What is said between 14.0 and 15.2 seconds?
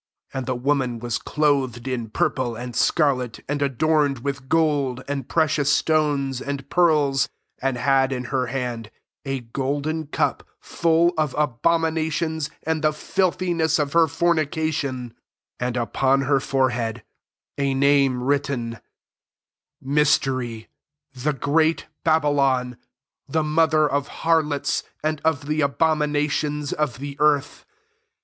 fornication;